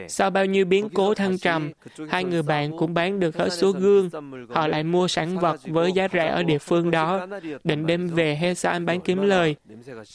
sau 0.07 0.29
bao 0.29 0.45
nhiêu 0.45 0.65
biến 0.65 0.89
cố 0.93 1.13
thăng 1.13 1.37
trầm, 1.37 1.71
hai 2.09 2.23
người 2.23 2.43
bạn 2.43 2.77
cũng 2.77 2.93
bán 2.93 3.19
được 3.19 3.37
hết 3.37 3.49
số 3.49 3.71
gương. 3.71 4.09
Họ 4.49 4.67
lại 4.67 4.83
mua 4.83 5.07
sản 5.07 5.37
vật 5.37 5.59
với 5.65 5.91
giá 5.91 6.07
rẻ 6.13 6.27
ở 6.27 6.43
địa 6.43 6.57
phương 6.57 6.91
đó, 6.91 7.27
định 7.63 7.85
đem 7.85 8.07
về 8.07 8.35
Hesan 8.35 8.85
bán 8.85 9.01
kiếm 9.01 9.21
lời. 9.21 9.55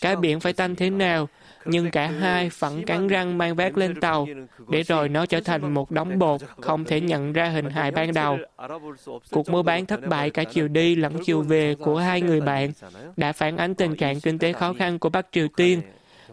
Cá 0.01 0.17
biển 0.17 0.41
phải 0.41 0.53
tanh 0.53 0.75
thế 0.75 0.91
nào, 0.91 1.29
nhưng 1.65 1.91
cả 1.91 2.07
hai 2.07 2.51
phẳng 2.51 2.83
cắn 2.83 3.09
răng 3.09 3.39
mang 3.39 3.55
vác 3.55 3.79
lên 3.79 4.01
tàu, 4.01 4.27
để 4.69 4.83
rồi 4.83 5.09
nó 5.09 5.27
trở 5.27 5.41
thành 5.41 5.75
một 5.75 5.91
đống 5.91 6.19
bột 6.19 6.41
không 6.61 6.85
thể 6.85 7.01
nhận 7.01 7.33
ra 7.33 7.49
hình 7.49 7.71
hài 7.71 7.91
ban 7.91 8.15
đầu. 8.15 8.39
Cuộc 9.31 9.49
mua 9.49 9.63
bán 9.63 9.87
thất 9.87 10.07
bại 10.09 10.31
cả 10.31 10.45
chiều 10.45 10.69
đi 10.69 10.97
lẫn 10.97 11.13
chiều 11.25 11.43
về 11.43 11.75
của 11.75 11.99
hai 11.99 12.21
người 12.21 12.41
bạn 12.41 12.73
đã 13.17 13.33
phản 13.33 13.57
ánh 13.57 13.75
tình 13.75 13.97
trạng 13.97 14.21
kinh 14.21 14.39
tế 14.39 14.53
khó 14.53 14.73
khăn 14.73 14.99
của 14.99 15.09
Bắc 15.09 15.27
Triều 15.33 15.49
Tiên 15.57 15.81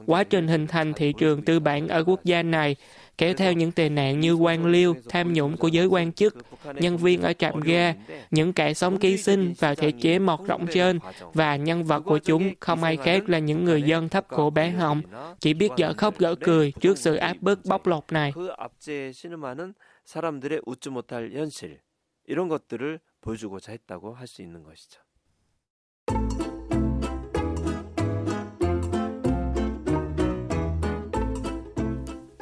Quá 0.07 0.25
trình 0.25 0.49
hình 0.49 0.67
thành 0.67 0.93
thị 0.93 1.13
trường 1.19 1.43
tư 1.43 1.61
bản 1.61 1.89
ở 1.89 2.05
quốc 2.07 2.25
gia 2.25 2.43
này 2.43 2.77
kéo 3.19 3.35
theo 3.35 3.53
những 3.53 3.73
tệ 3.73 3.89
nạn 3.89 4.21
như 4.21 4.35
quan 4.35 4.67
liêu, 4.67 4.95
tham 5.09 5.33
nhũng 5.33 5.57
của 5.57 5.69
giới 5.69 5.87
quan 5.87 6.13
chức, 6.13 6.37
nhân 6.75 6.97
viên 6.97 7.23
ở 7.23 7.33
trạm 7.33 7.61
ga, 7.61 7.95
những 8.31 8.53
kẻ 8.53 8.75
sống 8.75 8.99
ký 8.99 9.17
sinh 9.17 9.55
vào 9.59 9.75
thể 9.75 9.93
chế 9.93 10.19
mọt 10.19 10.41
rộng 10.47 10.67
trên 10.67 10.99
và 11.35 11.57
nhân 11.57 11.85
vật 11.85 12.01
của 12.01 12.19
chúng 12.19 12.53
không 12.61 12.83
ai 12.83 12.97
khác 12.97 13.29
là 13.29 13.39
những 13.39 13.65
người 13.65 13.83
dân 13.83 14.09
thấp 14.09 14.29
cổ 14.29 14.51
bé 14.51 14.71
họng, 14.71 15.03
chỉ 15.41 15.55
biết 15.55 15.71
dở 15.77 15.93
khóc 15.97 16.19
gỡ 16.19 16.35
cười 16.35 16.73
trước 16.81 16.99
sự 16.99 17.17
áp 17.17 17.37
bức 17.41 17.65
bóc 17.65 17.87
lột 17.87 18.05
này. 18.13 18.33
사람들의 20.05 20.61
웃지 20.67 20.91
못할 20.91 21.33
현실 21.33 21.81
이런 22.27 22.49
것들을 22.49 23.01
보여주고자 23.21 23.73
했다고 23.73 24.15
할 24.15 24.27
수 24.27 24.43
있는 24.43 24.63
것이죠. 24.63 25.01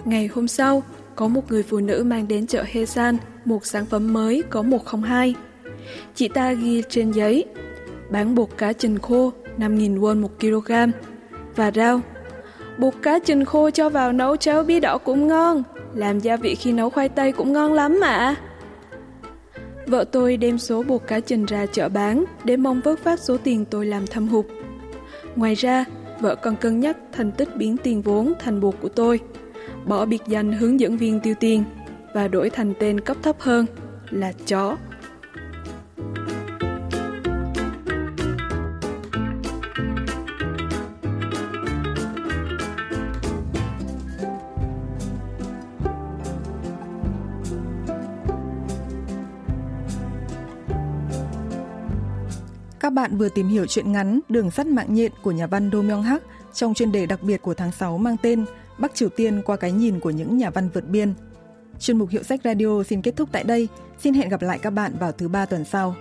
Ngày 0.07 0.29
hôm 0.33 0.47
sau, 0.47 0.83
có 1.15 1.27
một 1.27 1.51
người 1.51 1.63
phụ 1.63 1.79
nữ 1.79 2.03
mang 2.03 2.27
đến 2.27 2.47
chợ 2.47 2.63
Hesan 2.67 3.17
một 3.45 3.65
sản 3.65 3.85
phẩm 3.85 4.13
mới 4.13 4.43
có 4.49 4.61
102. 4.61 5.35
Chị 6.15 6.27
ta 6.27 6.51
ghi 6.53 6.83
trên 6.89 7.11
giấy, 7.11 7.45
bán 8.09 8.35
bột 8.35 8.49
cá 8.57 8.73
trình 8.73 8.99
khô 8.99 9.31
5.000 9.57 9.99
won 9.99 10.21
1 10.21 10.29
kg 10.39 10.71
và 11.55 11.71
rau. 11.71 12.01
Bột 12.77 12.93
cá 13.01 13.19
trình 13.19 13.45
khô 13.45 13.69
cho 13.69 13.89
vào 13.89 14.11
nấu 14.11 14.37
cháo 14.37 14.63
bí 14.63 14.79
đỏ 14.79 14.97
cũng 14.97 15.27
ngon, 15.27 15.63
làm 15.93 16.19
gia 16.19 16.37
vị 16.37 16.55
khi 16.55 16.73
nấu 16.73 16.89
khoai 16.89 17.09
tây 17.09 17.31
cũng 17.31 17.53
ngon 17.53 17.73
lắm 17.73 17.99
mà. 18.01 18.35
Vợ 19.87 20.03
tôi 20.11 20.37
đem 20.37 20.57
số 20.57 20.83
bột 20.83 21.01
cá 21.07 21.19
trình 21.19 21.45
ra 21.45 21.65
chợ 21.65 21.89
bán 21.89 22.23
để 22.43 22.57
mong 22.57 22.81
vớt 22.83 22.99
phát 22.99 23.19
số 23.19 23.37
tiền 23.37 23.65
tôi 23.65 23.85
làm 23.85 24.07
thâm 24.07 24.27
hụt. 24.27 24.45
Ngoài 25.35 25.55
ra, 25.55 25.85
vợ 26.19 26.35
còn 26.35 26.55
cân 26.55 26.79
nhắc 26.79 26.97
thành 27.11 27.31
tích 27.31 27.55
biến 27.55 27.77
tiền 27.77 28.01
vốn 28.01 28.33
thành 28.39 28.59
bột 28.59 28.75
của 28.81 28.89
tôi 28.89 29.19
bỏ 29.87 30.05
biệt 30.05 30.21
danh 30.27 30.51
hướng 30.51 30.79
dẫn 30.79 30.97
viên 30.97 31.19
tiêu 31.19 31.35
tiền 31.39 31.63
và 32.13 32.27
đổi 32.27 32.49
thành 32.49 32.73
tên 32.79 32.99
cấp 32.99 33.17
thấp 33.23 33.35
hơn 33.39 33.65
là 34.09 34.31
chó. 34.47 34.77
Các 52.79 52.93
bạn 52.93 53.17
vừa 53.17 53.29
tìm 53.29 53.47
hiểu 53.47 53.65
chuyện 53.65 53.91
ngắn 53.91 54.19
Đường 54.29 54.51
sắt 54.51 54.67
mạng 54.67 54.93
nhện 54.93 55.11
của 55.23 55.31
nhà 55.31 55.47
văn 55.47 55.69
Do 55.73 55.81
Myung 55.81 56.01
Hak 56.01 56.23
trong 56.53 56.73
chuyên 56.73 56.91
đề 56.91 57.05
đặc 57.05 57.23
biệt 57.23 57.41
của 57.41 57.53
tháng 57.53 57.71
6 57.71 57.97
mang 57.97 58.17
tên 58.21 58.45
Bắc 58.77 58.95
Triều 58.95 59.09
Tiên 59.09 59.41
qua 59.45 59.57
cái 59.57 59.71
nhìn 59.71 59.99
của 59.99 60.09
những 60.09 60.37
nhà 60.37 60.49
văn 60.49 60.69
vượt 60.73 60.87
biên. 60.89 61.13
Chuyên 61.79 61.97
mục 61.97 62.09
Hiệu 62.09 62.23
sách 62.23 62.39
Radio 62.43 62.83
xin 62.83 63.01
kết 63.01 63.15
thúc 63.15 63.29
tại 63.31 63.43
đây. 63.43 63.67
Xin 63.99 64.13
hẹn 64.13 64.29
gặp 64.29 64.41
lại 64.41 64.59
các 64.59 64.69
bạn 64.69 64.93
vào 64.99 65.11
thứ 65.11 65.27
ba 65.27 65.45
tuần 65.45 65.65
sau. 65.65 65.95